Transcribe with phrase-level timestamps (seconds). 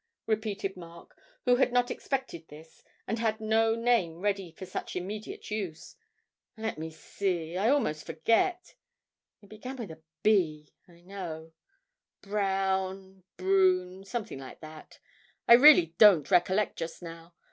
[0.25, 1.15] repeated Mark,
[1.45, 5.95] who had not expected this and had no name ready for such immediate use.
[6.57, 8.73] 'Let me see; I almost forget.
[9.43, 11.51] It began with a B I know;
[12.21, 14.97] Brown Brune something like that
[15.47, 17.35] I really don't recollect just now.